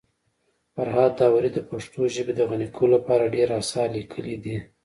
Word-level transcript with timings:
فرهاد 0.73 1.11
داوري 1.19 1.49
د 1.53 1.59
پښتو 1.69 2.01
ژبي 2.15 2.33
د 2.35 2.41
غني 2.49 2.67
کولو 2.75 2.93
لپاره 2.97 3.31
ډير 3.35 3.49
اثار 3.61 3.87
لیکلي 3.97 4.35
دي. 4.43 4.57